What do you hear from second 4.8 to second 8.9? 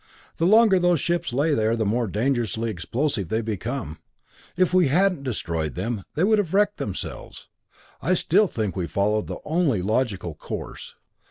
hadn't destroyed them, they would have wrecked themselves. I still think we